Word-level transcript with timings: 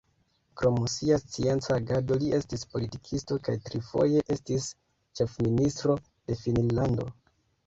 Krom 0.59 0.77
sia 0.93 1.17
scienca 1.23 1.75
agado 1.81 2.17
li 2.23 2.29
estis 2.37 2.65
politikisto 2.71 3.37
kaj 3.49 3.55
trifoje 3.69 4.25
estis 4.37 4.71
ĉefministro 5.21 5.99
de 6.09 6.41
Finnlando. 6.43 7.09